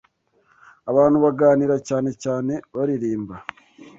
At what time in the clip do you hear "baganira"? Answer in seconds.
1.25-1.75